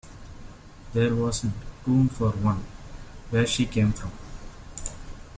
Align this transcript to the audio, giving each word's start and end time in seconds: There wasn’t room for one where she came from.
There 0.93 1.13
wasn’t 1.15 1.51
room 1.85 2.09
for 2.09 2.31
one 2.31 2.65
where 3.29 3.45
she 3.45 3.67
came 3.67 3.93
from. 3.93 4.11